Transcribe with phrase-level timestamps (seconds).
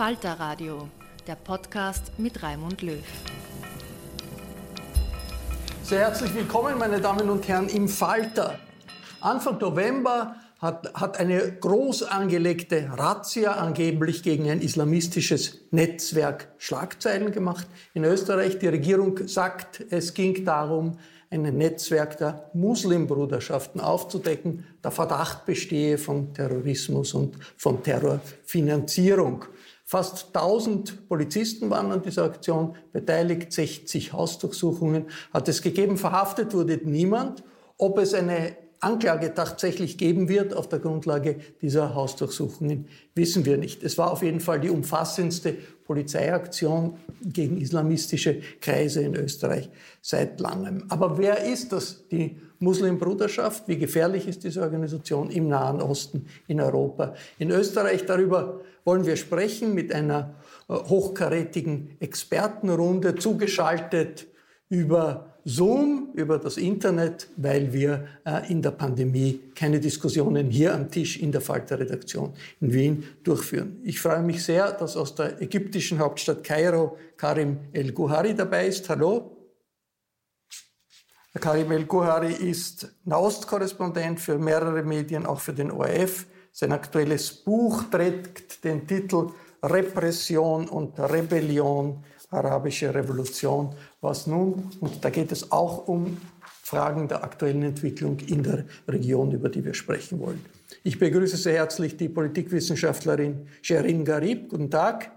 [0.00, 0.88] Falter Radio,
[1.26, 3.04] der Podcast mit Raimund Löw.
[5.82, 8.58] Sehr herzlich willkommen, meine Damen und Herren, im Falter.
[9.20, 17.66] Anfang November hat, hat eine groß angelegte Razzia angeblich gegen ein islamistisches Netzwerk Schlagzeilen gemacht.
[17.92, 20.96] In Österreich, die Regierung sagt, es ging darum,
[21.28, 24.64] ein Netzwerk der Muslimbruderschaften aufzudecken.
[24.82, 29.44] Der Verdacht bestehe von Terrorismus und von Terrorfinanzierung.
[29.90, 35.98] Fast 1000 Polizisten waren an dieser Aktion beteiligt, 60 Hausdurchsuchungen hat es gegeben.
[35.98, 37.42] Verhaftet wurde niemand.
[37.76, 43.82] Ob es eine Anklage tatsächlich geben wird auf der Grundlage dieser Hausdurchsuchungen, wissen wir nicht.
[43.82, 45.54] Es war auf jeden Fall die umfassendste
[45.84, 49.68] Polizeiaktion gegen islamistische Kreise in Österreich
[50.00, 50.84] seit langem.
[50.88, 52.08] Aber wer ist das?
[52.08, 53.68] Die Muslimbruderschaft?
[53.68, 57.14] Wie gefährlich ist diese Organisation im Nahen Osten, in Europa?
[57.38, 60.36] In Österreich darüber wollen wir sprechen mit einer
[60.68, 64.26] äh, hochkarätigen Expertenrunde, zugeschaltet
[64.68, 70.90] über Zoom, über das Internet, weil wir äh, in der Pandemie keine Diskussionen hier am
[70.90, 73.80] Tisch in der Falter-Redaktion in Wien durchführen.
[73.84, 78.88] Ich freue mich sehr, dass aus der ägyptischen Hauptstadt Kairo Karim El-Guhari dabei ist.
[78.88, 79.36] Hallo.
[81.38, 86.26] Karim El-Guhari ist Nahostkorrespondent für mehrere Medien, auch für den ORF.
[86.52, 89.28] Sein aktuelles Buch trägt den Titel
[89.62, 93.74] Repression und Rebellion, arabische Revolution.
[94.00, 94.70] Was nun?
[94.80, 99.64] Und da geht es auch um Fragen der aktuellen Entwicklung in der Region, über die
[99.64, 100.42] wir sprechen wollen.
[100.84, 104.48] Ich begrüße sehr herzlich die Politikwissenschaftlerin Sherin Garib.
[104.48, 105.10] Guten Tag.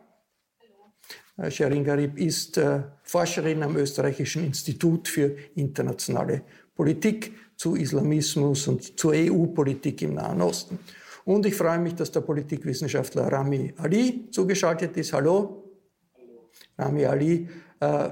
[1.38, 1.48] Hallo.
[1.48, 6.42] Äh, Sherin Garib ist äh, Forscherin am Österreichischen Institut für internationale
[6.76, 10.80] Politik zu Islamismus und zur EU-Politik im Nahen Osten.
[11.24, 15.14] Und ich freue mich, dass der Politikwissenschaftler Rami Ali zugeschaltet ist.
[15.14, 15.72] Hallo.
[16.18, 16.50] Hallo.
[16.78, 17.48] Rami Ali
[17.80, 18.10] äh,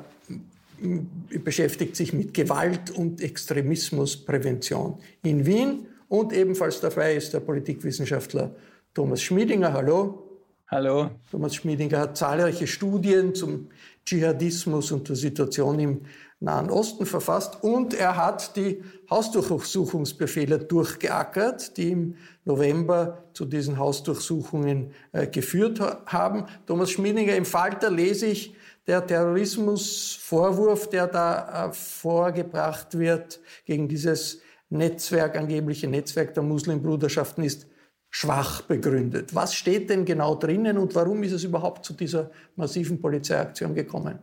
[1.43, 5.87] beschäftigt sich mit Gewalt und Extremismusprävention in Wien.
[6.07, 8.55] Und ebenfalls dabei ist der Politikwissenschaftler
[8.93, 9.73] Thomas Schmiedinger.
[9.73, 10.27] Hallo.
[10.67, 11.11] Hallo.
[11.29, 13.69] Thomas Schmiedinger hat zahlreiche Studien zum
[14.05, 16.01] Dschihadismus und der Situation im
[16.39, 18.81] Nahen Osten verfasst und er hat die
[19.11, 26.45] Hausdurchsuchungsbefehle durchgeackert, die im November zu diesen Hausdurchsuchungen äh, geführt haben.
[26.65, 28.55] Thomas Schmiedinger, im Falter lese ich,
[28.87, 37.67] der Terrorismusvorwurf, der da äh, vorgebracht wird gegen dieses Netzwerk, angebliche Netzwerk der Muslimbruderschaften, ist
[38.09, 39.33] schwach begründet.
[39.33, 44.19] Was steht denn genau drinnen und warum ist es überhaupt zu dieser massiven Polizeiaktion gekommen?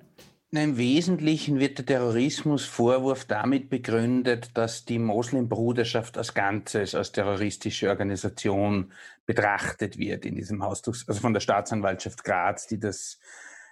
[0.50, 8.90] Im Wesentlichen wird der Terrorismusvorwurf damit begründet, dass die Moslembruderschaft als Ganzes, als terroristische Organisation
[9.26, 13.18] betrachtet wird in diesem Haus, also von der Staatsanwaltschaft Graz, die das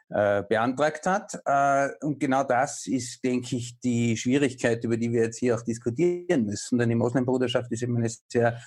[0.08, 1.38] äh, beantragt hat.
[1.44, 5.62] Äh, und genau das ist, denke ich, die Schwierigkeit, über die wir jetzt hier auch
[5.62, 6.78] diskutieren müssen.
[6.78, 8.60] Denn die Moslembruderschaft ist eben eine sehr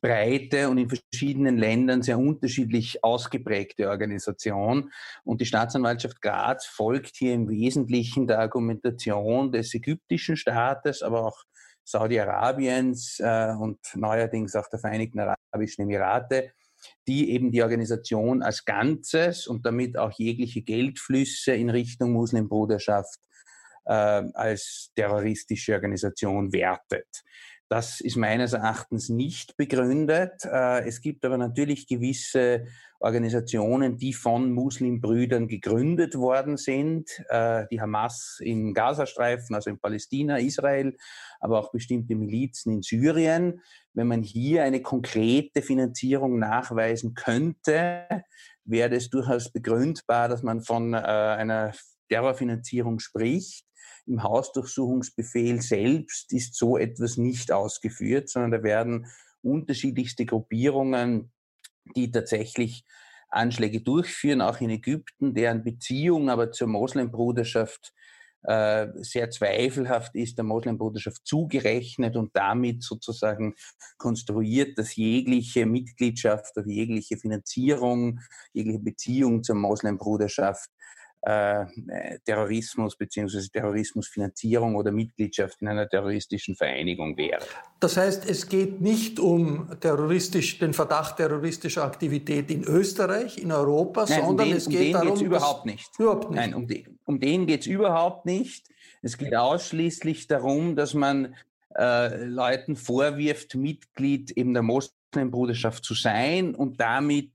[0.00, 4.90] breite und in verschiedenen Ländern sehr unterschiedlich ausgeprägte Organisation.
[5.24, 11.44] Und die Staatsanwaltschaft Graz folgt hier im Wesentlichen der Argumentation des ägyptischen Staates, aber auch
[11.84, 16.52] Saudi-Arabiens äh, und neuerdings auch der Vereinigten Arabischen Emirate,
[17.06, 23.18] die eben die Organisation als Ganzes und damit auch jegliche Geldflüsse in Richtung Muslimbruderschaft
[23.86, 27.08] äh, als terroristische Organisation wertet.
[27.68, 30.44] Das ist meines Erachtens nicht begründet.
[30.44, 32.66] Äh, es gibt aber natürlich gewisse
[33.00, 37.08] Organisationen, die von Muslimbrüdern gegründet worden sind.
[37.28, 40.96] Äh, die Hamas im Gazastreifen, also in Palästina, Israel,
[41.38, 43.60] aber auch bestimmte Milizen in Syrien.
[43.94, 48.06] Wenn man hier eine konkrete Finanzierung nachweisen könnte,
[48.64, 51.72] wäre es durchaus begründbar, dass man von äh, einer
[52.08, 53.64] Terrorfinanzierung spricht.
[54.06, 59.06] Im Hausdurchsuchungsbefehl selbst ist so etwas nicht ausgeführt, sondern da werden
[59.42, 61.30] unterschiedlichste Gruppierungen,
[61.96, 62.84] die tatsächlich
[63.30, 67.92] Anschläge durchführen, auch in Ägypten, deren Beziehung aber zur Moslembruderschaft
[68.44, 73.54] äh, sehr zweifelhaft ist, der Moslembruderschaft zugerechnet und damit sozusagen
[73.98, 78.20] konstruiert, dass jegliche Mitgliedschaft oder jegliche Finanzierung,
[78.52, 80.70] jegliche Beziehung zur Moslembruderschaft
[81.20, 83.48] Terrorismus bzw.
[83.52, 87.44] Terrorismusfinanzierung oder Mitgliedschaft in einer terroristischen Vereinigung wäre.
[87.80, 94.06] Das heißt, es geht nicht um terroristisch, den Verdacht terroristischer Aktivität in Österreich, in Europa,
[94.08, 95.90] Nein, sondern um den, es geht um darum, überhaupt nicht.
[95.98, 96.40] Überhaupt nicht.
[96.40, 98.68] Nein, um, den, um den geht es überhaupt nicht.
[99.02, 101.34] Es geht ausschließlich darum, dass man
[101.76, 107.32] äh, Leuten vorwirft, Mitglied eben der Moslembruderschaft zu sein und damit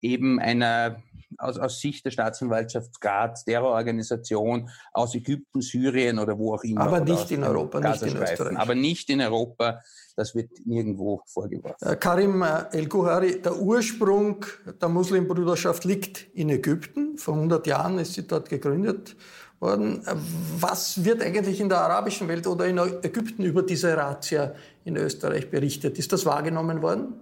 [0.00, 1.02] eben einer
[1.38, 6.82] aus, aus Sicht der Staatsanwaltschaft Graz, Terrororganisation aus Ägypten, Syrien oder wo auch immer.
[6.82, 8.58] Aber nicht in Europa, nicht in Österreich.
[8.58, 9.80] Aber nicht in Europa.
[10.16, 11.88] Das wird nirgendwo vorgeworfen.
[11.88, 14.44] Äh, Karim äh, El-Guhari, der Ursprung
[14.80, 17.16] der Muslimbrüderschaft liegt in Ägypten.
[17.16, 19.16] Vor 100 Jahren ist sie dort gegründet
[19.58, 20.06] worden.
[20.06, 20.14] Äh,
[20.60, 25.50] was wird eigentlich in der arabischen Welt oder in Ägypten über diese Razzia in Österreich
[25.50, 25.98] berichtet?
[25.98, 27.14] Ist das wahrgenommen worden?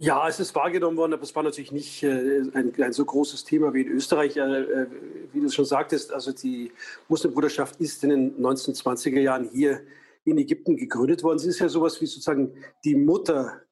[0.00, 3.42] Ja, es ist wahrgenommen worden, aber es war natürlich nicht äh, ein, ein, so großes
[3.42, 4.36] Thema wie in Österreich.
[4.36, 4.86] Äh, äh,
[5.32, 6.70] wie du schon sagtest, also die
[7.08, 9.80] Muslimbruderschaft ist in den 1920er Jahren hier
[10.24, 11.40] in Ägypten gegründet worden.
[11.40, 12.52] Sie ist ja sowas wie sozusagen
[12.84, 13.62] die Mutter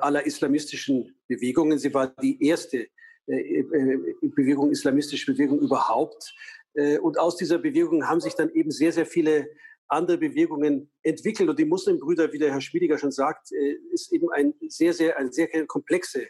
[0.00, 1.78] aller islamistischen Bewegungen.
[1.78, 2.88] Sie war die erste
[3.26, 6.34] Bewegung, islamistische Bewegung überhaupt.
[7.02, 9.48] und aus dieser Bewegung haben sich dann eben sehr, sehr viele
[9.90, 11.48] andere Bewegungen entwickelt.
[11.48, 15.18] Und die Muslimbrüder, wie der Herr Schmiediger schon sagt, äh, ist eben ein sehr, sehr,
[15.18, 16.28] eine sehr komplexe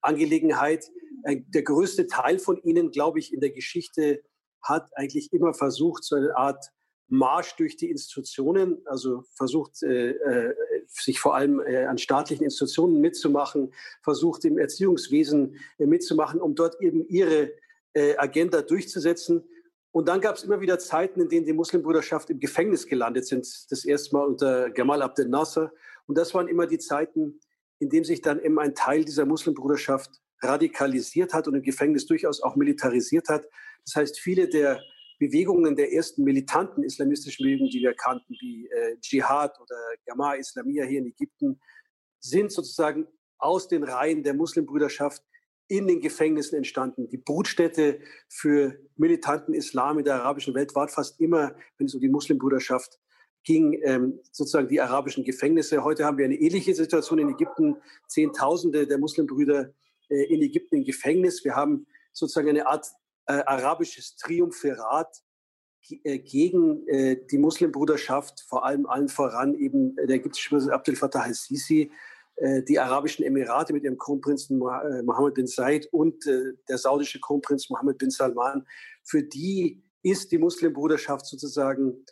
[0.00, 0.90] Angelegenheit.
[1.24, 4.22] Der größte Teil von ihnen, glaube ich, in der Geschichte
[4.62, 6.64] hat eigentlich immer versucht, so eine Art
[7.08, 10.54] Marsch durch die Institutionen, also versucht, äh, äh,
[10.88, 13.72] sich vor allem an staatlichen Institutionen mitzumachen,
[14.02, 17.52] versucht im Erziehungswesen mitzumachen, um dort eben ihre
[18.18, 19.44] Agenda durchzusetzen.
[19.92, 23.46] Und dann gab es immer wieder Zeiten, in denen die Muslimbruderschaft im Gefängnis gelandet sind.
[23.70, 25.70] Das erste Mal unter Gamal Abdel Nasser.
[26.06, 27.38] Und das waren immer die Zeiten,
[27.78, 32.42] in denen sich dann eben ein Teil dieser Muslimbruderschaft radikalisiert hat und im Gefängnis durchaus
[32.42, 33.46] auch militarisiert hat.
[33.84, 34.80] Das heißt, viele der
[35.18, 40.84] Bewegungen der ersten militanten islamistischen Bewegungen, die wir kannten, wie äh, Dschihad oder Gamma Islamia
[40.84, 41.60] hier in Ägypten,
[42.18, 43.06] sind sozusagen
[43.38, 45.22] aus den Reihen der Muslimbrüderschaft
[45.68, 47.08] in den Gefängnissen entstanden.
[47.08, 52.00] Die Brutstätte für militanten Islam in der arabischen Welt war fast immer, wenn es um
[52.00, 52.98] die Muslimbruderschaft
[53.44, 55.82] ging, ähm, sozusagen die arabischen Gefängnisse.
[55.82, 57.76] Heute haben wir eine ähnliche Situation in Ägypten.
[58.06, 59.72] Zehntausende der Muslimbrüder
[60.08, 61.44] äh, in Ägypten im Gefängnis.
[61.44, 62.86] Wir haben sozusagen eine Art
[63.26, 65.22] äh, arabisches Triumphirat
[66.04, 71.82] äh, gegen äh, die Muslimbruderschaft, vor allem allen voran eben der ägyptische Abdel Fattah al-Sisi,
[71.82, 71.90] äh,
[72.40, 77.70] die Arabischen Emirate mit ihrem Kronprinzen äh, Mohammed bin Said und äh, der saudische Kronprinz
[77.70, 78.66] Mohammed bin Salman,
[79.04, 82.04] für die ist die Muslimbruderschaft sozusagen,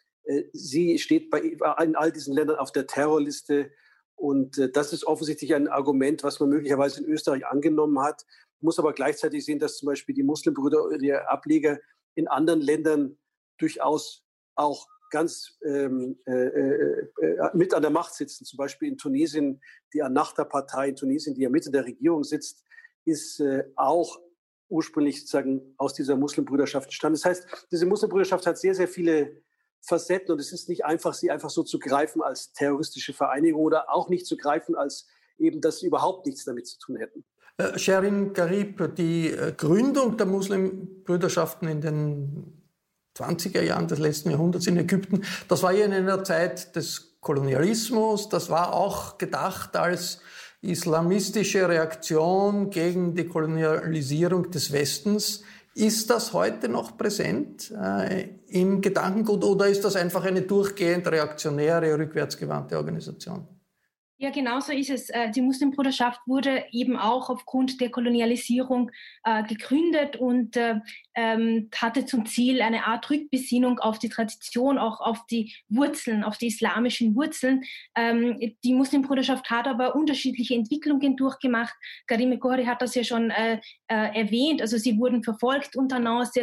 [0.53, 3.73] sie steht bei in all diesen Ländern auf der Terrorliste.
[4.15, 8.25] Und das ist offensichtlich ein Argument, was man möglicherweise in Österreich angenommen hat.
[8.61, 11.81] Muss aber gleichzeitig sehen, dass zum Beispiel die Muslimbrüder, die Ableger
[12.15, 13.19] in anderen Ländern
[13.59, 14.23] durchaus
[14.55, 18.45] auch ganz ähm, äh, äh, äh, mit an der Macht sitzen.
[18.45, 19.61] Zum Beispiel in Tunesien,
[19.93, 22.65] die Ennahda-Partei in Tunesien, die ja Mitte der Regierung sitzt,
[23.05, 24.21] ist äh, auch
[24.69, 27.17] ursprünglich sozusagen aus dieser Muslimbrüderschaft entstanden.
[27.17, 29.43] Das heißt, diese Muslimbrüderschaft hat sehr, sehr viele
[29.83, 33.93] Facetten und es ist nicht einfach, sie einfach so zu greifen als terroristische Vereinigung oder
[33.93, 37.25] auch nicht zu greifen als eben, dass sie überhaupt nichts damit zu tun hätten.
[37.57, 42.60] Äh, Sherin Garib, die äh, Gründung der Muslimbrüderschaften in den
[43.21, 48.29] 20er Jahren des letzten Jahrhunderts in Ägypten, das war ja in einer Zeit des Kolonialismus,
[48.29, 50.21] das war auch gedacht als
[50.63, 55.43] islamistische Reaktion gegen die Kolonialisierung des Westens.
[55.75, 61.97] Ist das heute noch präsent äh, im Gedankengut oder ist das einfach eine durchgehend reaktionäre,
[61.97, 63.47] rückwärtsgewandte Organisation?
[64.23, 65.09] Ja, genau so ist es.
[65.09, 68.91] Äh, die Muslimbruderschaft wurde eben auch aufgrund der Kolonialisierung
[69.25, 70.81] äh, gegründet und äh,
[71.15, 76.37] ähm, hatte zum Ziel eine Art Rückbesinnung auf die Tradition, auch auf die Wurzeln, auf
[76.37, 77.63] die islamischen Wurzeln.
[77.97, 81.75] Ähm, die Muslimbruderschaft hat aber unterschiedliche Entwicklungen durchgemacht.
[82.07, 83.59] Karime Kohri hat das ja schon äh,
[83.89, 84.61] äh, erwähnt.
[84.61, 86.43] Also sie wurden verfolgt unter Nasser.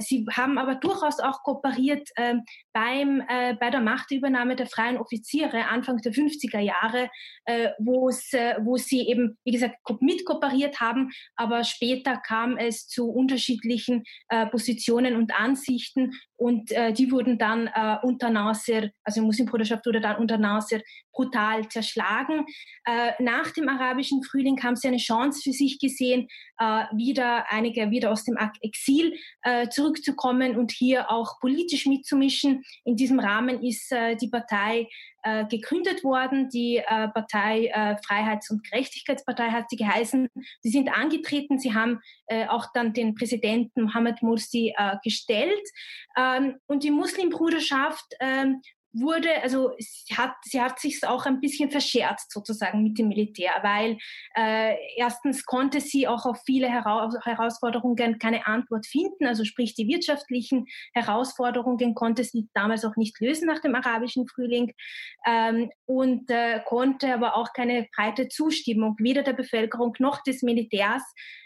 [0.00, 2.42] Sie haben aber durchaus auch kooperiert ähm,
[2.72, 7.03] beim, bei der Machtübernahme der freien Offiziere Anfang der 50er Jahre
[7.44, 14.46] äh, wo sie eben, wie gesagt, mitkooperiert haben, aber später kam es zu unterschiedlichen äh,
[14.46, 20.00] Positionen und Ansichten und äh, die wurden dann äh, unter Nasser, also die Muslimbruderschaft wurde
[20.00, 20.80] dann unter Nasser
[21.12, 22.44] brutal zerschlagen.
[22.84, 27.90] Äh, nach dem arabischen Frühling haben sie eine Chance für sich gesehen, äh, wieder einige
[27.90, 32.64] wieder aus dem Exil äh, zurückzukommen und hier auch politisch mitzumischen.
[32.84, 34.88] In diesem Rahmen ist äh, die Partei
[35.24, 36.48] äh, gegründet worden.
[36.50, 40.28] Die äh, Partei äh, Freiheits- und Gerechtigkeitspartei hat sie geheißen.
[40.60, 41.58] Sie sind angetreten.
[41.58, 45.68] Sie haben äh, auch dann den Präsidenten Mohammed Morsi äh, gestellt.
[46.16, 48.60] Ähm, und die Muslimbruderschaft ähm,
[48.94, 53.52] wurde, also sie hat, sie hat sich auch ein bisschen verscherzt sozusagen mit dem Militär,
[53.62, 53.98] weil
[54.36, 59.88] äh, erstens konnte sie auch auf viele Hera Herausforderungen keine Antwort finden, also sprich die
[59.88, 64.72] wirtschaftlichen Herausforderungen konnte sie damals auch nicht lösen nach dem arabischen Frühling
[65.26, 71.02] ähm, und äh, konnte aber auch keine breite Zustimmung weder der Bevölkerung noch des Militärs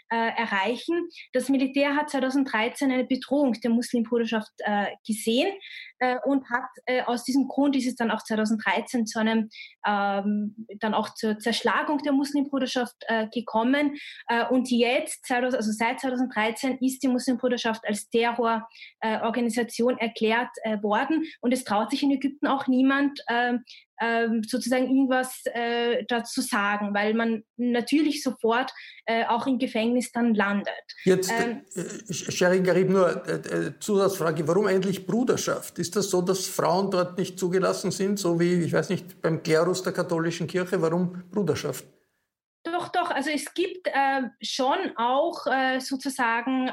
[0.09, 1.07] äh, erreichen.
[1.33, 5.53] Das Militär hat 2013 eine Bedrohung der Muslimbruderschaft äh, gesehen
[5.99, 9.49] äh, und hat äh, aus diesem Grund ist es dann auch 2013 zu einem
[9.85, 13.97] ähm, dann auch zur Zerschlagung der Muslimbruderschaft äh, gekommen
[14.49, 20.49] und jetzt also seit 2013 ist die Muslimbruderschaft als Terrororganisation erklärt
[20.81, 23.63] worden und es traut sich in Ägypten auch niemand ähm,
[24.47, 28.71] sozusagen irgendwas äh, dazu sagen, weil man natürlich sofort
[29.05, 30.73] äh, auch im Gefängnis dann landet.
[31.03, 35.79] Jetzt, ähm, äh, Sherin Garib, nur äh, äh, Zusatzfrage, warum eigentlich Bruderschaft?
[35.79, 39.43] Ist das so, dass Frauen dort nicht zugelassen sind, so wie, ich weiß nicht, beim
[39.43, 40.81] Klerus der katholischen Kirche?
[40.81, 41.85] Warum Bruderschaft?
[42.63, 45.45] Doch, doch, also es gibt äh, schon auch
[45.79, 46.69] sozusagen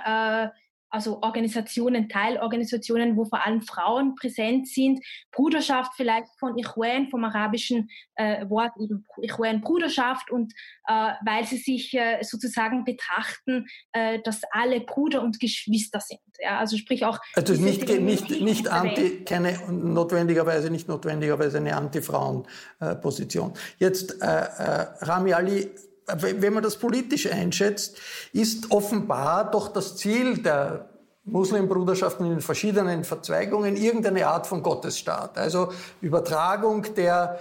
[0.91, 5.01] also Organisationen, Teilorganisationen, wo vor allem Frauen präsent sind.
[5.33, 8.73] Bruderschaft vielleicht von Ikhwan, vom arabischen äh, Wort
[9.21, 10.53] Ikhwan Bruderschaft und
[10.87, 16.21] äh, weil sie sich äh, sozusagen betrachten, äh, dass alle Bruder und Geschwister sind.
[16.39, 17.19] Ja, also sprich auch.
[17.35, 23.55] Also nicht, nicht, nicht anti, keine notwendigerweise, nicht notwendigerweise eine Anti-Frauen-Position.
[23.79, 25.71] Jetzt, äh, äh, Rami Ali,
[26.07, 27.97] wenn man das politisch einschätzt,
[28.33, 30.89] ist offenbar doch das Ziel der
[31.27, 35.37] Muslimbruderschaften in den verschiedenen Verzweigungen irgendeine Art von Gottesstaat.
[35.37, 37.41] Also Übertragung der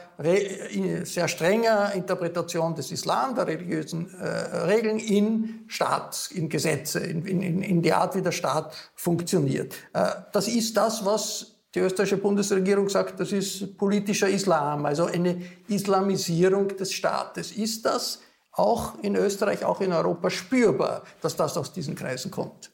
[1.03, 4.25] sehr strenger Interpretation des Islam, der religiösen äh,
[4.65, 9.75] Regeln in Staat, in Gesetze, in, in, in, die Art, wie der Staat funktioniert.
[9.93, 15.41] Äh, das ist das, was die österreichische Bundesregierung sagt, das ist politischer Islam, also eine
[15.67, 17.51] Islamisierung des Staates.
[17.51, 18.19] Ist das
[18.55, 22.71] auch in Österreich, auch in Europa spürbar, dass das aus diesen Kreisen kommt.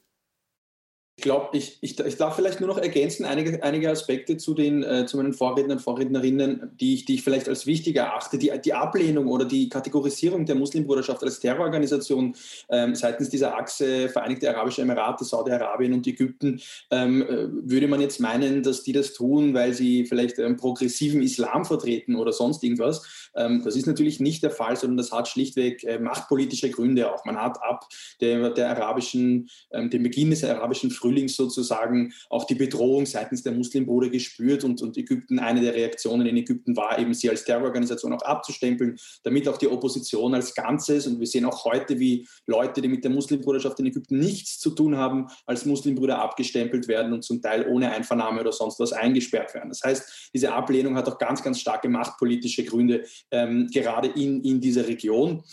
[1.21, 4.81] Ich glaube, ich, ich, ich, darf vielleicht nur noch ergänzen, einige, einige Aspekte zu, den,
[4.81, 8.39] äh, zu meinen Vorrednern und Vorrednerinnen, die ich, die ich vielleicht als wichtig erachte.
[8.39, 12.33] Die, die Ablehnung oder die Kategorisierung der Muslimbruderschaft als Terrororganisation
[12.69, 16.59] ähm, seitens dieser Achse Vereinigte Arabische Emirate, Saudi-Arabien und Ägypten,
[16.89, 21.21] ähm, äh, würde man jetzt meinen, dass die das tun, weil sie vielleicht einen progressiven
[21.21, 23.20] Islam vertreten oder sonst irgendwas.
[23.35, 27.25] Ähm, das ist natürlich nicht der Fall, sondern das hat schlichtweg äh, machtpolitische Gründe auch.
[27.25, 27.87] Man hat ab
[28.19, 33.53] der, der arabischen, ähm, dem Beginn des arabischen Frühlings sozusagen auch die Bedrohung seitens der
[33.53, 38.13] Muslimbruder gespürt und, und Ägypten, eine der Reaktionen in Ägypten war eben, sie als Terrororganisation
[38.13, 42.81] auch abzustempeln, damit auch die Opposition als Ganzes und wir sehen auch heute, wie Leute,
[42.81, 47.23] die mit der Muslimbruderschaft in Ägypten nichts zu tun haben, als Muslimbrüder abgestempelt werden und
[47.23, 49.69] zum Teil ohne Einvernahme oder sonst was eingesperrt werden.
[49.69, 54.59] Das heißt, diese Ablehnung hat auch ganz, ganz starke machtpolitische Gründe, ähm, gerade in, in
[54.59, 55.43] dieser Region.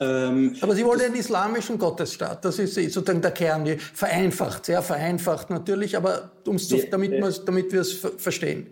[0.00, 5.50] Ähm, Aber Sie wollen einen islamischen Gottesstaat, das ist sozusagen der Kern, vereinfacht, sehr vereinfacht
[5.50, 8.66] natürlich, aber um's zu, damit, damit wir es verstehen.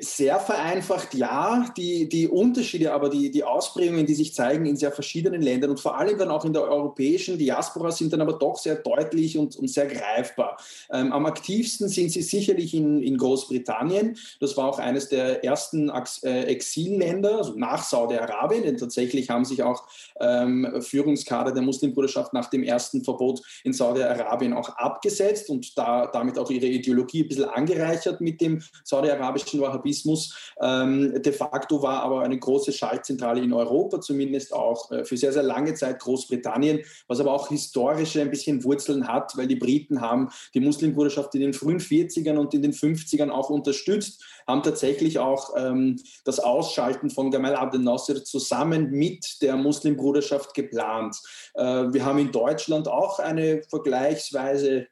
[0.00, 1.64] Sehr vereinfacht, ja.
[1.78, 5.80] Die, die Unterschiede, aber die, die Ausprägungen, die sich zeigen in sehr verschiedenen Ländern und
[5.80, 9.56] vor allem dann auch in der europäischen Diaspora, sind dann aber doch sehr deutlich und,
[9.56, 10.58] und sehr greifbar.
[10.90, 14.18] Ähm, am aktivsten sind sie sicherlich in, in Großbritannien.
[14.40, 15.90] Das war auch eines der ersten
[16.22, 18.64] äh, Exilländer, also nach Saudi-Arabien.
[18.64, 19.84] Denn tatsächlich haben sich auch
[20.20, 26.38] ähm, Führungskader der Muslimbruderschaft nach dem ersten Verbot in Saudi-Arabien auch abgesetzt und da, damit
[26.38, 30.52] auch ihre Ideologie ein bisschen angereichert mit dem saudi-arabischen Wahhabismus.
[30.60, 35.32] Ähm, de facto war aber eine große Schaltzentrale in Europa, zumindest auch äh, für sehr,
[35.32, 40.00] sehr lange Zeit Großbritannien, was aber auch historische ein bisschen Wurzeln hat, weil die Briten
[40.00, 45.18] haben die Muslimbruderschaft in den frühen 40ern und in den 50ern auch unterstützt, haben tatsächlich
[45.18, 51.16] auch ähm, das Ausschalten von Gamal Abdel Nasser zusammen mit der Muslimbruderschaft geplant.
[51.54, 54.86] Äh, wir haben in Deutschland auch eine vergleichsweise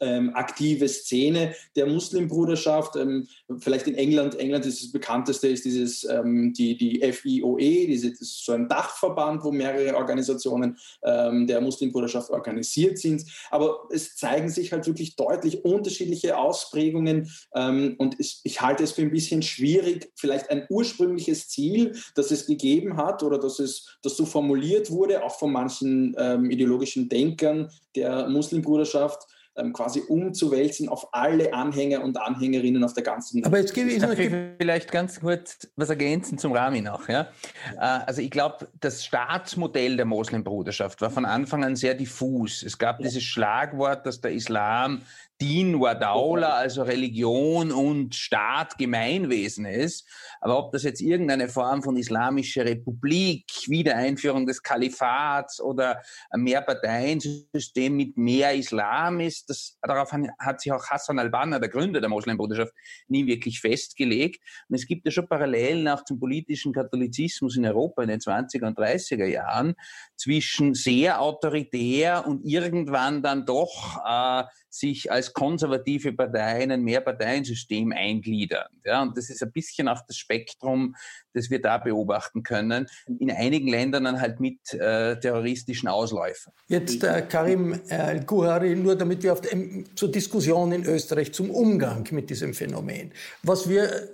[0.00, 2.96] ähm, aktive Szene der Muslimbruderschaft.
[2.96, 8.10] Ähm, vielleicht in England, England ist das bekannteste, ist dieses, ähm, die, die FIOE, diese,
[8.10, 13.24] das ist so ein Dachverband, wo mehrere Organisationen ähm, der Muslimbruderschaft organisiert sind.
[13.50, 18.92] Aber es zeigen sich halt wirklich deutlich unterschiedliche Ausprägungen ähm, und es, ich halte es
[18.92, 23.98] für ein bisschen schwierig, vielleicht ein ursprüngliches Ziel, das es gegeben hat oder dass es
[24.02, 29.26] das so formuliert wurde, auch von manchen ähm, ideologischen Denkern der Muslimbruderschaft,
[29.58, 33.46] ähm, quasi umzuwälzen auf alle Anhänger und Anhängerinnen auf der ganzen Welt.
[33.46, 37.08] Aber jetzt gebe ich ich vielleicht ganz kurz was ergänzen zum Rami noch.
[37.08, 37.28] Ja?
[37.76, 42.62] Äh, also ich glaube, das Staatsmodell der Moslembruderschaft war von Anfang an sehr diffus.
[42.62, 43.06] Es gab ja.
[43.06, 45.02] dieses Schlagwort, dass der Islam
[45.40, 50.06] Din wa Daula, also Religion und Staat, Gemeinwesen ist.
[50.40, 57.96] Aber ob das jetzt irgendeine Form von islamischer Republik, Wiedereinführung des Kalifats oder ein Mehrparteiensystem
[57.96, 62.72] mit mehr Islam ist, das, darauf hat sich auch Hassan al-Banna, der Gründer der Moslembruderschaft,
[63.06, 64.42] nie wirklich festgelegt.
[64.68, 68.66] Und es gibt ja schon Parallelen auch zum politischen Katholizismus in Europa in den 20er
[68.66, 69.74] und 30er Jahren
[70.16, 77.92] zwischen sehr autoritär und irgendwann dann doch äh, sich als konservative Partei in ein Mehrparteiensystem
[77.92, 78.68] eingliedern.
[78.84, 80.94] Ja, und das ist ein bisschen auch das Spektrum,
[81.32, 82.86] das wir da beobachten können.
[83.18, 86.52] In einigen Ländern dann halt mit äh, terroristischen Ausläufern.
[86.68, 92.06] Jetzt äh, Karim El-Guhari, nur damit wir auf dem, zur Diskussion in Österreich zum Umgang
[92.10, 93.12] mit diesem Phänomen.
[93.42, 94.08] Was wir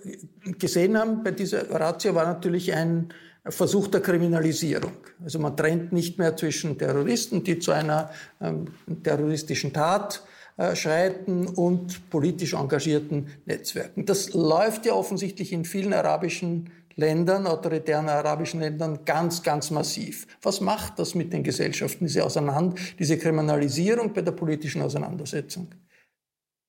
[0.59, 3.13] gesehen haben bei dieser Ratio war natürlich ein
[3.47, 4.93] Versuch der Kriminalisierung.
[5.23, 8.69] Also man trennt nicht mehr zwischen Terroristen, die zu einer ähm,
[9.03, 10.34] terroristischen Tat äh,
[10.75, 14.07] schreiten und politisch engagierten Netzwerken.
[14.07, 20.27] Das läuft ja offensichtlich in vielen arabischen Ländern, autoritären arabischen Ländern, ganz, ganz massiv.
[20.43, 25.69] Was macht das mit den Gesellschaften, diese Auseinander, diese Kriminalisierung bei der politischen Auseinandersetzung?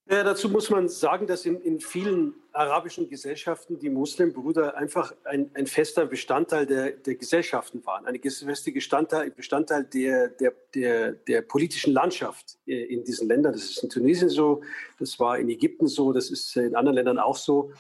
[0.08, 5.50] Ja, dazu muss man sagen, dass in, in vielen arabischen Gesellschaften die Muslimbrüder einfach ein,
[5.56, 11.42] ein fester Bestandteil der, der, Gesellschaften waren, ein fester Bestandteil, Bestandteil der, der, der, der
[11.42, 13.54] politischen Landschaft äh, in diesen Ländern.
[13.54, 14.62] Das ist in Tunesien so,
[15.00, 17.72] das war in Ägypten so, das ist in anderen Ländern auch so.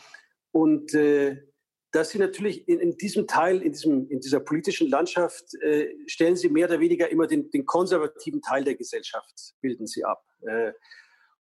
[0.51, 1.43] Und äh,
[1.91, 6.35] dass sie natürlich in, in, diesem Teil, in, diesem, in dieser politischen Landschaft, äh, stellen
[6.35, 10.25] sie mehr oder weniger immer den, den, konservativen Teil der Gesellschaft, bilden sie ab.
[10.41, 10.73] Äh,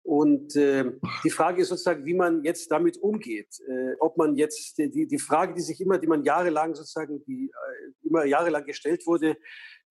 [0.04, 0.92] und äh,
[1.24, 3.60] die Frage ist sozusagen, wie man jetzt damit umgeht.
[3.68, 7.52] Äh, ob man jetzt die, die Frage, die sich immer, die man jahrelang sozusagen, die
[7.52, 9.38] äh, immer jahrelang gestellt wurde,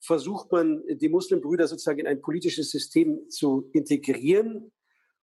[0.01, 4.73] versucht man die Muslimbrüder sozusagen in ein politisches System zu integrieren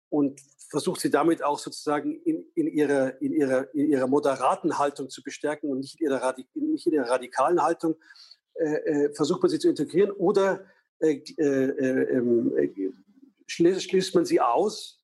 [0.10, 5.10] und versucht sie damit auch sozusagen in, in, ihrer, in, ihrer, in ihrer moderaten Haltung
[5.10, 7.96] zu bestärken und nicht in ihrer, nicht in ihrer radikalen Haltung.
[8.56, 10.66] Äh, äh, versucht man sie zu integrieren oder
[13.60, 15.03] ähm, schließt man sie aus,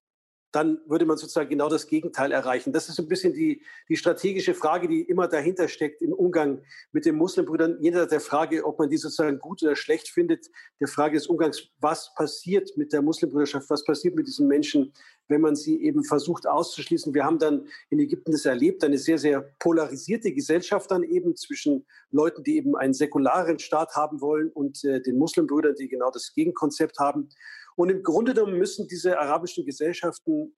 [0.52, 2.74] dann würde man sozusagen genau das Gegenteil erreichen.
[2.74, 7.06] Das ist ein bisschen die, die strategische Frage, die immer dahinter steckt im Umgang mit
[7.06, 7.78] den Muslimbrüdern.
[7.82, 10.48] Jenseits der Frage, ob man die sozusagen gut oder schlecht findet,
[10.80, 14.92] der Frage des Umgangs, was passiert mit der Muslimbrüderschaft, was passiert mit diesen Menschen,
[15.30, 17.14] wenn man sie eben versucht auszuschließen.
[17.14, 21.86] Wir haben dann in Ägypten das erlebt, eine sehr, sehr polarisierte Gesellschaft dann eben zwischen
[22.12, 26.34] Leuten, die eben einen säkularen Staat haben wollen und äh, den Muslimbrüdern, die genau das
[26.34, 27.30] Gegenkonzept haben.
[27.76, 30.56] Und im Grunde genommen müssen diese arabischen Gesellschaften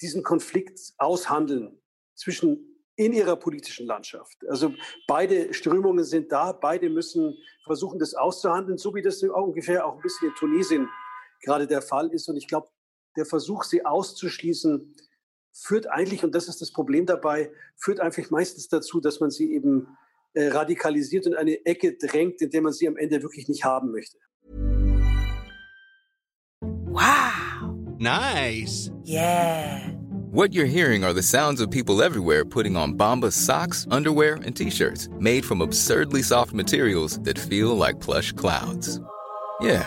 [0.00, 1.80] diesen Konflikt aushandeln
[2.14, 4.36] zwischen in ihrer politischen Landschaft.
[4.48, 4.72] Also
[5.08, 10.02] beide Strömungen sind da, beide müssen versuchen, das auszuhandeln, so wie das ungefähr auch ein
[10.02, 10.88] bisschen in Tunesien
[11.42, 12.28] gerade der Fall ist.
[12.28, 12.68] Und ich glaube,
[13.16, 14.94] der Versuch, sie auszuschließen,
[15.52, 19.52] führt eigentlich, und das ist das Problem dabei, führt einfach meistens dazu, dass man sie
[19.52, 19.86] eben
[20.34, 23.64] äh, radikalisiert und in eine Ecke drängt, in der man sie am Ende wirklich nicht
[23.64, 24.18] haben möchte.
[26.60, 27.74] Wow.
[27.98, 28.90] Nice.
[29.04, 29.94] Yeah.
[30.32, 34.56] What you're hearing are the sounds of people everywhere putting on Bombas socks, underwear, and
[34.56, 39.00] t-shirts made from absurdly soft materials that feel like plush clouds.
[39.60, 39.86] Yeah,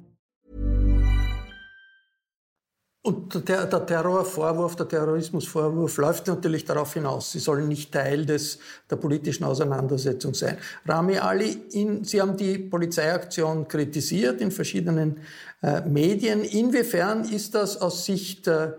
[3.03, 8.59] Und der, der Terrorvorwurf, der Terrorismusvorwurf läuft natürlich darauf hinaus, sie sollen nicht Teil des,
[8.91, 10.57] der politischen Auseinandersetzung sein.
[10.85, 15.21] Rami Ali, in, Sie haben die Polizeiaktion kritisiert in verschiedenen
[15.63, 16.43] äh, Medien.
[16.43, 18.73] Inwiefern ist das aus Sicht äh,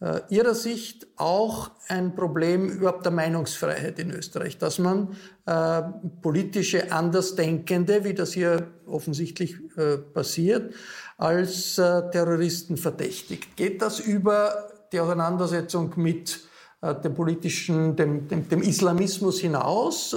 [0.00, 5.82] äh, Ihrer Sicht auch ein Problem überhaupt der Meinungsfreiheit in Österreich, dass man äh,
[6.22, 10.72] politische Andersdenkende, wie das hier offensichtlich äh, passiert,
[11.18, 13.56] als äh, Terroristen verdächtigt.
[13.56, 16.40] Geht das über die Auseinandersetzung mit
[16.80, 20.14] äh, dem politischen, dem, dem, dem Islamismus hinaus?
[20.14, 20.16] Äh,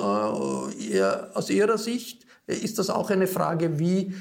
[1.33, 4.13] aus Ihrer Sicht ist das auch eine Frage, wie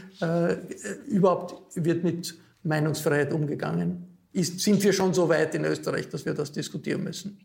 [1.06, 4.10] überhaupt wird mit Meinungsfreiheit umgegangen?
[4.32, 7.38] ist, sind wir schon so weit in Österreich, dass wir das diskutieren müssen?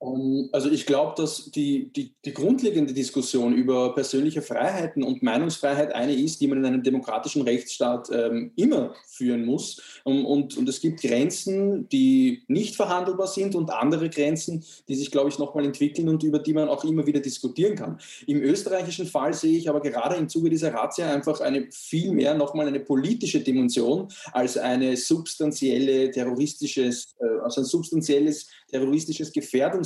[0.00, 5.94] Ähm, also ich glaube, dass die, die, die, grundlegende Diskussion über persönliche Freiheiten und Meinungsfreiheit
[5.94, 10.00] eine ist, die man in einem demokratischen Rechtsstaat ähm, immer führen muss.
[10.04, 15.10] Und, und, und, es gibt Grenzen, die nicht verhandelbar sind und andere Grenzen, die sich,
[15.10, 17.98] glaube ich, nochmal entwickeln und über die man auch immer wieder diskutieren kann.
[18.26, 22.34] Im österreichischen Fall sehe ich aber gerade im Zuge dieser Razzia einfach eine viel mehr
[22.34, 29.32] nochmal eine politische Dimension als eine substanzielle terroristisches, äh, also ein substanzielles terroristisches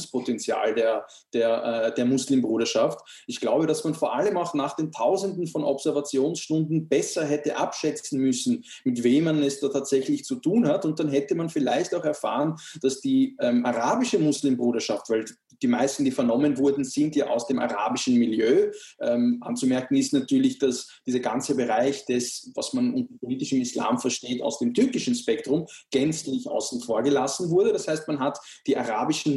[0.00, 3.00] Gefährdungspotenzial der, der, äh, der Muslimbruderschaft.
[3.26, 8.20] Ich glaube, dass man vor allem auch nach den Tausenden von Observationsstunden besser hätte abschätzen
[8.20, 10.84] müssen, mit wem man es da tatsächlich zu tun hat.
[10.84, 15.24] Und dann hätte man vielleicht auch erfahren, dass die ähm, arabische Muslimbruderschaft, weil
[15.62, 18.70] die meisten, die vernommen wurden, sind ja aus dem arabischen Milieu.
[19.00, 24.42] Ähm, anzumerken ist natürlich, dass dieser ganze Bereich des, was man unter politischem Islam versteht,
[24.42, 27.72] aus dem türkischen Spektrum gänzlich außen vor gelassen wurde.
[27.72, 29.36] Das heißt, man hat die arabischen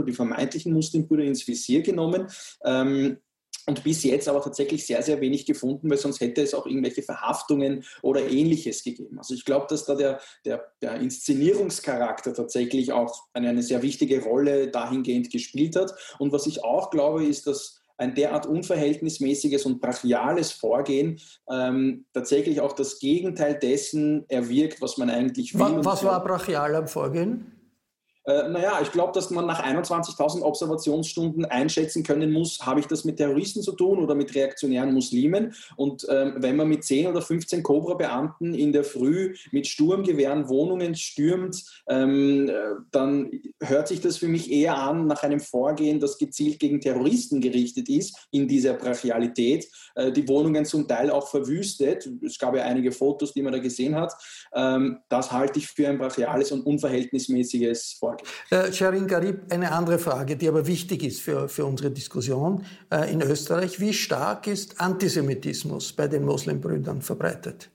[0.00, 2.28] Muslimbrüder, die vermeintlichen Muslimbrüder ins Visier genommen.
[2.64, 3.18] Ähm,
[3.66, 7.02] und bis jetzt aber tatsächlich sehr, sehr wenig gefunden, weil sonst hätte es auch irgendwelche
[7.02, 9.18] Verhaftungen oder ähnliches gegeben.
[9.18, 14.22] Also ich glaube, dass da der, der, der Inszenierungscharakter tatsächlich auch eine, eine sehr wichtige
[14.22, 15.94] Rolle dahingehend gespielt hat.
[16.18, 22.62] Und was ich auch glaube, ist, dass ein derart unverhältnismäßiges und brachiales Vorgehen ähm, tatsächlich
[22.62, 25.60] auch das Gegenteil dessen erwirkt, was man eigentlich will.
[25.60, 27.59] Was, was war brachial am Vorgehen?
[28.24, 33.04] Äh, naja, ich glaube, dass man nach 21.000 Observationsstunden einschätzen können muss, habe ich das
[33.04, 35.54] mit Terroristen zu tun oder mit reaktionären Muslimen?
[35.76, 40.94] Und ähm, wenn man mit 10 oder 15 Cobra-Beamten in der Früh mit Sturmgewehren Wohnungen
[40.94, 42.52] stürmt, ähm, äh,
[42.90, 43.30] dann
[43.62, 47.88] hört sich das für mich eher an nach einem Vorgehen, das gezielt gegen Terroristen gerichtet
[47.88, 49.66] ist, in dieser Brachialität.
[49.94, 52.06] Äh, die Wohnungen zum Teil auch verwüstet.
[52.22, 54.12] Es gab ja einige Fotos, die man da gesehen hat.
[54.54, 58.09] Ähm, das halte ich für ein brachiales und unverhältnismäßiges Vorgehen.
[58.50, 63.12] Äh, Sherin Garib, eine andere Frage, die aber wichtig ist für, für unsere Diskussion äh,
[63.12, 63.80] in Österreich.
[63.80, 67.70] Wie stark ist Antisemitismus bei den Muslimbrüdern verbreitet?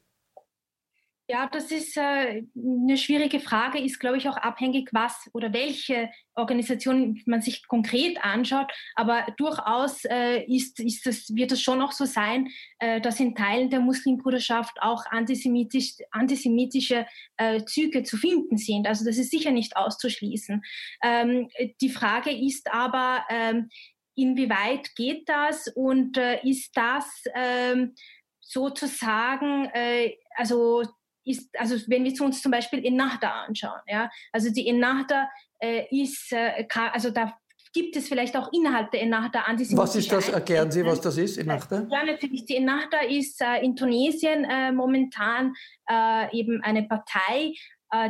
[1.28, 6.12] Ja, das ist äh, eine schwierige Frage, ist, glaube ich, auch abhängig, was oder welche
[6.36, 8.72] Organisation man sich konkret anschaut.
[8.94, 13.34] Aber durchaus äh, ist, ist das, wird es schon auch so sein, äh, dass in
[13.34, 17.08] Teilen der Muslimbruderschaft auch antisemitisch, antisemitische
[17.38, 18.86] äh, Züge zu finden sind.
[18.86, 20.64] Also das ist sicher nicht auszuschließen.
[21.04, 21.50] Ähm,
[21.82, 23.70] die Frage ist aber, ähm,
[24.16, 27.96] inwieweit geht das und äh, ist das ähm,
[28.42, 30.84] sozusagen, äh, also
[31.26, 36.32] ist, also wenn wir uns zum Beispiel Ennahda anschauen, ja, also die Ennahda äh, ist,
[36.32, 37.38] äh, also da
[37.76, 40.30] gibt es vielleicht auch innerhalb der Ennahda antisemitische Was ist das?
[40.30, 41.86] Erklären Sie, was das ist, Ennahda?
[41.92, 42.46] Ja, natürlich.
[42.46, 45.54] Die Ennahda ist äh, in Tunesien äh, momentan
[45.90, 47.54] äh, eben eine Partei,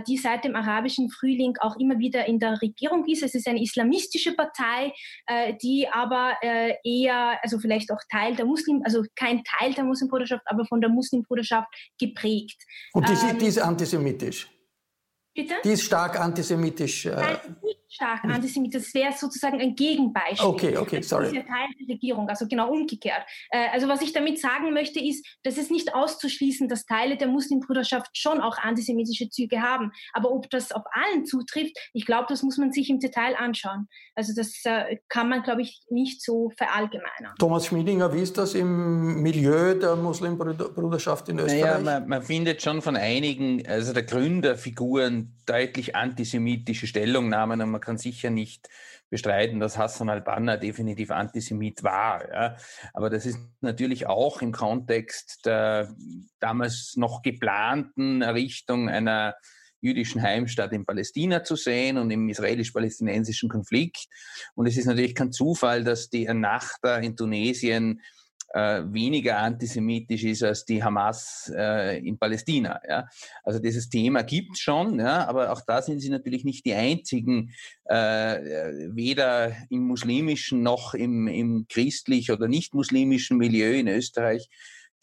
[0.08, 3.24] die seit dem arabischen Frühling auch immer wieder in der Regierung ist.
[3.24, 4.94] Es ist eine islamistische Partei,
[5.28, 9.84] äh, die aber äh, eher, also vielleicht auch Teil der Muslim, also kein Teil der
[9.84, 11.68] Muslimbruderschaft, aber von der Muslimbruderschaft
[12.00, 12.62] geprägt.
[12.94, 14.50] Und die, ähm, die ist antisemitisch?
[15.34, 15.56] Bitte?
[15.64, 17.06] Die ist stark antisemitisch.
[17.06, 18.84] Nein, nicht stark antisemitisch.
[18.84, 20.46] Das wäre sozusagen ein Gegenbeispiel.
[20.46, 21.24] Okay, okay, sorry.
[21.24, 23.24] Das ist ja Teil der Regierung, also genau umgekehrt.
[23.50, 27.28] Äh, also was ich damit sagen möchte, ist, dass es nicht auszuschließen, dass Teile der
[27.28, 29.92] Muslimbruderschaft schon auch antisemitische Züge haben.
[30.14, 33.88] Aber ob das auf allen zutrifft, ich glaube, das muss man sich im Detail anschauen.
[34.16, 37.36] Also das äh, kann man, glaube ich, nicht so verallgemeinern.
[37.40, 41.62] Thomas Schmiedinger, wie ist das im Milieu der Muslimbruderschaft in Österreich?
[41.62, 47.82] Naja, man, man findet schon von einigen, also der Gründerfiguren, deutlich antisemitische Stellungnahmen und man
[47.86, 48.70] kann sicher nicht
[49.10, 52.30] bestreiten, dass Hassan al-Banna definitiv Antisemit war.
[52.30, 52.58] Ja.
[52.94, 55.96] Aber das ist natürlich auch im Kontext der
[56.40, 59.36] damals noch geplanten Errichtung einer
[59.86, 64.08] jüdischen Heimstatt in Palästina zu sehen und im israelisch-palästinensischen Konflikt.
[64.56, 68.02] Und es ist natürlich kein Zufall, dass die Ennahda in Tunesien
[68.56, 72.80] äh, weniger antisemitisch ist als die Hamas äh, in Palästina.
[72.88, 73.06] Ja?
[73.44, 77.54] Also dieses Thema gibt schon, ja, aber auch da sind sie natürlich nicht die einzigen,
[77.84, 77.96] äh,
[78.96, 84.48] weder im muslimischen noch im, im christlich oder nicht muslimischen Milieu in Österreich,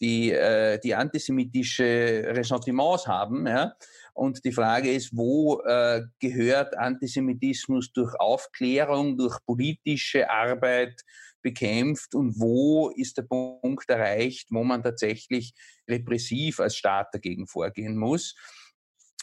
[0.01, 3.45] die, äh, die antisemitische Ressentiments haben.
[3.45, 3.75] Ja?
[4.15, 11.03] Und die Frage ist, wo äh, gehört Antisemitismus durch Aufklärung, durch politische Arbeit,
[11.43, 15.53] bekämpft und wo ist der Punkt erreicht, wo man tatsächlich
[15.87, 18.35] repressiv als Staat dagegen vorgehen muss.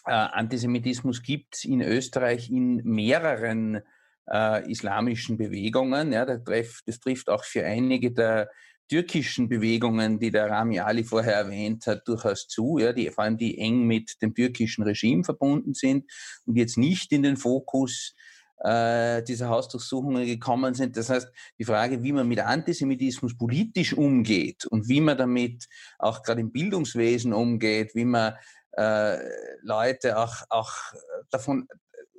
[0.06, 3.80] Äh, Antisemitismus gibt es in Österreich in mehreren
[4.30, 6.12] äh, islamischen Bewegungen.
[6.12, 8.50] Ja, das, trifft, das trifft auch für einige der
[8.88, 13.38] türkischen Bewegungen, die der Rami Ali vorher erwähnt hat, durchaus zu, ja, die, vor allem
[13.38, 16.10] die eng mit dem türkischen Regime verbunden sind
[16.44, 18.14] und jetzt nicht in den Fokus
[18.60, 20.96] äh, diese Hausdurchsuchungen gekommen sind.
[20.96, 25.66] Das heißt, die Frage, wie man mit Antisemitismus politisch umgeht und wie man damit
[25.98, 28.34] auch gerade im Bildungswesen umgeht, wie man
[28.72, 29.16] äh,
[29.62, 30.72] Leute auch, auch
[31.30, 31.66] davon,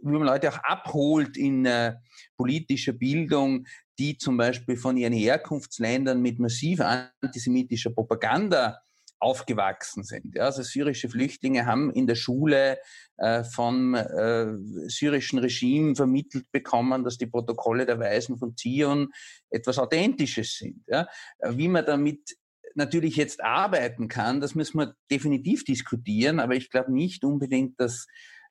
[0.01, 1.95] wie man Leute auch abholt in äh,
[2.35, 3.67] politischer Bildung,
[3.99, 8.79] die zum Beispiel von ihren Herkunftsländern mit massiv antisemitischer Propaganda
[9.21, 10.35] aufgewachsen sind.
[10.35, 12.79] Ja, also syrische Flüchtlinge haben in der Schule
[13.17, 14.47] äh, vom äh,
[14.87, 19.09] syrischen Regime vermittelt bekommen, dass die Protokolle der Weisen von Zion
[19.51, 20.83] etwas Authentisches sind.
[20.87, 21.07] Ja.
[21.49, 22.35] Wie man damit
[22.73, 28.07] natürlich jetzt arbeiten kann, das müssen wir definitiv diskutieren, aber ich glaube nicht unbedingt, dass,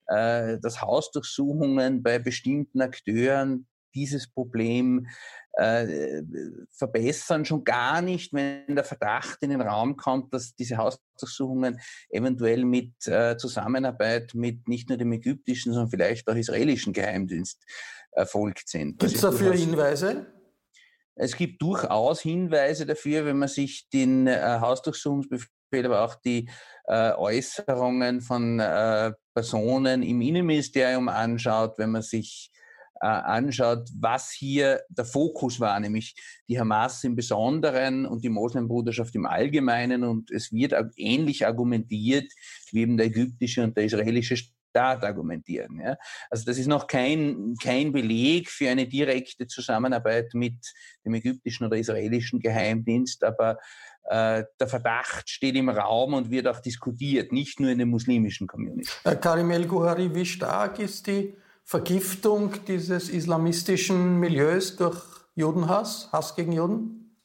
[0.06, 5.07] äh, dass Hausdurchsuchungen bei bestimmten Akteuren dieses Problem
[5.55, 6.22] äh,
[6.70, 12.64] verbessern, schon gar nicht, wenn der Verdacht in den Raum kommt, dass diese Hausdurchsuchungen eventuell
[12.64, 17.64] mit äh, Zusammenarbeit mit nicht nur dem ägyptischen, sondern vielleicht auch israelischen Geheimdienst
[18.12, 18.98] erfolgt sind.
[18.98, 20.26] Gibt es dafür Hinweise?
[21.16, 26.48] Es gibt durchaus Hinweise dafür, wenn man sich den äh, Hausdurchsuchungsbefehl, aber auch die
[26.87, 32.50] äh, Äußerungen von äh, Personen im Innenministerium anschaut, wenn man sich
[33.00, 36.14] äh, anschaut, was hier der Fokus war, nämlich
[36.48, 40.04] die Hamas im Besonderen und die Moslembruderschaft im Allgemeinen.
[40.04, 42.30] Und es wird ähnlich argumentiert,
[42.72, 45.80] wie eben der ägyptische und der israelische Staat argumentieren.
[45.80, 45.96] Ja.
[46.30, 50.72] Also das ist noch kein, kein Beleg für eine direkte Zusammenarbeit mit
[51.04, 53.58] dem ägyptischen oder israelischen Geheimdienst, aber
[54.04, 58.46] äh, der Verdacht steht im Raum und wird auch diskutiert, nicht nur in der muslimischen
[58.46, 58.90] Community.
[59.04, 61.34] Äh, Karim El-Guhari, wie stark ist die
[61.70, 65.00] Vergiftung dieses islamistischen Milieus durch
[65.37, 67.16] Judenhass, Hass gegen Juden?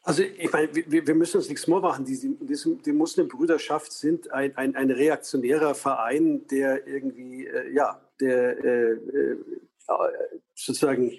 [0.00, 2.06] Also ich meine, wir, wir müssen uns nichts vormachen.
[2.06, 8.58] Die, die, die Muslimbrüderschaft sind ein, ein, ein, reaktionärer Verein, der irgendwie, äh, ja, der
[8.64, 9.36] äh, äh,
[10.54, 11.18] sozusagen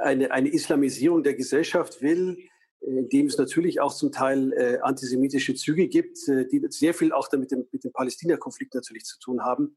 [0.00, 2.38] eine, eine Islamisierung der Gesellschaft will,
[2.80, 7.12] in dem es natürlich auch zum Teil äh, antisemitische Züge gibt, äh, die sehr viel
[7.12, 9.76] auch damit dem, mit dem Palästina-Konflikt natürlich zu tun haben.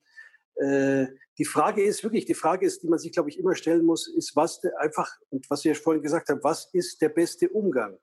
[0.56, 3.86] Äh, die Frage ist wirklich, die Frage ist, die man sich, glaube ich, immer stellen
[3.86, 7.98] muss, ist, was einfach, und was wir vorhin gesagt haben, was ist der beste Umgang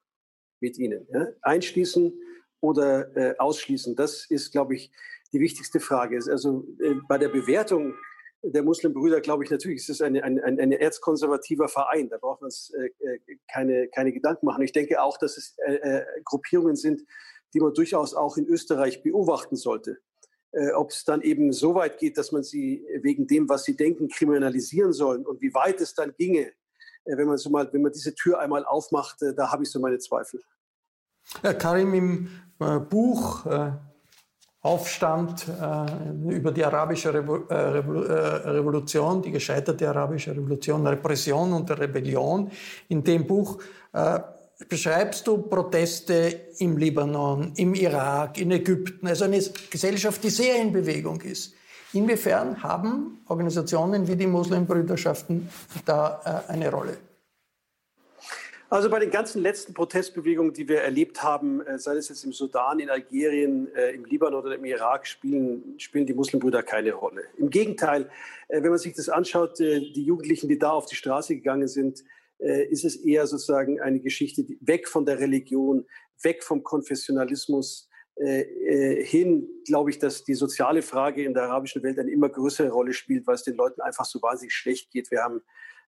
[0.60, 1.06] mit ihnen?
[1.12, 1.28] Ja?
[1.42, 2.12] Einschließen
[2.60, 3.94] oder äh, ausschließen?
[3.94, 4.90] Das ist, glaube ich,
[5.32, 6.18] die wichtigste Frage.
[6.28, 7.94] Also äh, bei der Bewertung
[8.42, 12.08] der Muslimbrüder, glaube ich, natürlich ist es ein, ein, ein, ein erzkonservativer Verein.
[12.08, 14.62] Da braucht man uns äh, äh, keine, keine Gedanken machen.
[14.62, 17.02] Ich denke auch, dass es äh, äh, Gruppierungen sind,
[17.54, 19.98] die man durchaus auch in Österreich beobachten sollte
[20.52, 23.76] äh, ob es dann eben so weit geht, dass man sie wegen dem, was sie
[23.76, 26.52] denken, kriminalisieren soll und wie weit es dann ginge,
[27.04, 29.70] äh, wenn man so mal, wenn man diese Tür einmal aufmacht, äh, da habe ich
[29.70, 30.40] so meine Zweifel.
[31.42, 33.72] Herr Karim, im äh, Buch äh,
[34.62, 42.50] Aufstand äh, über die arabische Revo Revolution, die gescheiterte arabische Revolution, Repression und Rebellion,
[42.88, 43.62] in dem Buch
[44.68, 50.72] beschreibst du Proteste im Libanon, im Irak, in Ägypten, also eine Gesellschaft, die sehr in
[50.72, 51.54] Bewegung ist.
[51.92, 55.48] Inwiefern haben Organisationen wie die Muslimbrüderschaften
[55.84, 56.96] da äh, eine Rolle?
[58.68, 62.32] Also bei den ganzen letzten Protestbewegungen, die wir erlebt haben, äh, sei es jetzt im
[62.32, 67.24] Sudan, in Algerien, äh, im Libanon oder im Irak, spielen, spielen die Muslimbrüder keine Rolle.
[67.36, 68.08] Im Gegenteil,
[68.48, 72.04] wenn man sich das anschaut, die Jugendlichen, die da auf die Straße gegangen sind,
[72.70, 75.86] ist es eher sozusagen eine Geschichte die weg von der Religion,
[76.22, 82.10] weg vom Konfessionalismus, hin, glaube ich, dass die soziale Frage in der arabischen Welt eine
[82.10, 85.10] immer größere Rolle spielt, weil es den Leuten einfach so wahnsinnig schlecht geht.
[85.10, 85.42] Wir haben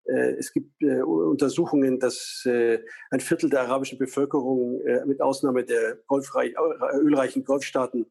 [0.05, 5.99] äh, es gibt äh, Untersuchungen, dass äh, ein Viertel der arabischen Bevölkerung mit Ausnahme der
[6.11, 8.07] ölreichen Golfstaaten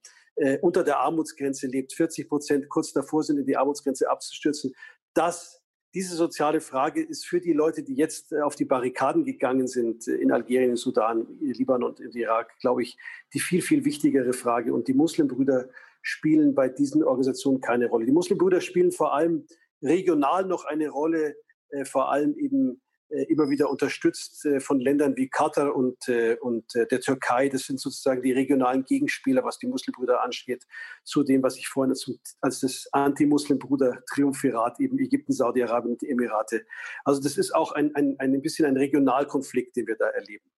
[0.62, 1.94] unter der Armutsgrenze lebt.
[1.94, 4.74] 40 Prozent kurz davor sind, in die Armutsgrenze abzustürzen.
[5.14, 5.61] Das,
[5.94, 10.32] diese soziale Frage ist für die Leute, die jetzt auf die Barrikaden gegangen sind, in
[10.32, 12.98] Algerien, Sudan, Libanon und im Irak, glaube ich,
[13.34, 14.74] die viel, viel wichtigere Frage.
[14.74, 15.70] Und die Muslimbrüder
[16.02, 18.06] spielen bei diesen Organisationen keine Rolle.
[18.06, 19.46] Die Muslimbrüder spielen vor allem
[19.82, 21.36] regional noch eine Rolle
[21.72, 22.91] äh, vor allem eben äh,
[23.28, 26.08] immer wieder unterstützt äh, von Ländern wie Katar und,
[26.42, 27.50] und der Türkei.
[27.50, 30.66] Das sind sozusagen die regionalen Gegenspieler, was die Muslimbrüder ansteht,
[31.04, 31.94] zu dem, was ich vorhin
[32.42, 36.66] als das Anti-Muslimbruder-Triumphirat eben Ägypten, Saudi-Arabien und die Emirate.
[37.04, 40.50] Also das ist auch ein, ein, ein bisschen ein Regionalkonflikt, den wir da erleben.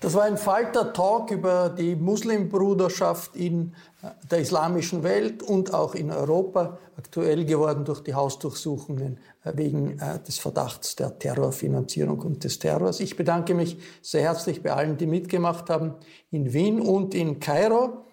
[0.00, 6.12] Das war ein Falter-Talk über die Muslimbruderschaft in äh, der islamischen Welt und auch in
[6.12, 12.60] Europa, aktuell geworden durch die Hausdurchsuchungen äh, wegen äh, des Verdachts der Terrorfinanzierung und des
[12.60, 13.00] Terrors.
[13.00, 15.94] Ich bedanke mich sehr herzlich bei allen, die mitgemacht haben,
[16.30, 18.04] in Wien und in Kairo.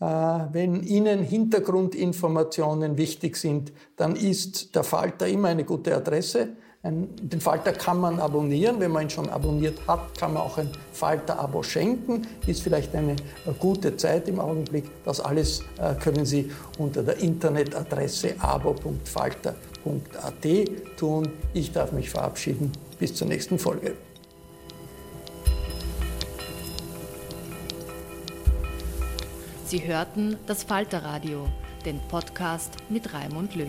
[0.00, 6.56] Wenn Ihnen Hintergrundinformationen wichtig sind, dann ist der Falter immer eine gute Adresse.
[6.84, 8.78] Ein, den Falter kann man abonnieren.
[8.78, 12.26] Wenn man ihn schon abonniert hat, kann man auch ein Falter-Abo schenken.
[12.46, 13.16] Ist vielleicht eine,
[13.46, 14.84] eine gute Zeit im Augenblick.
[15.02, 19.56] Das alles äh, können Sie unter der Internetadresse abo.falter.at
[20.98, 21.30] tun.
[21.54, 22.70] Ich darf mich verabschieden.
[22.98, 23.94] Bis zur nächsten Folge.
[29.64, 31.46] Sie hörten das Falterradio,
[31.86, 33.68] den Podcast mit Raimund Löw.